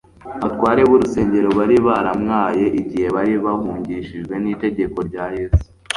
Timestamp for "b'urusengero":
0.89-1.49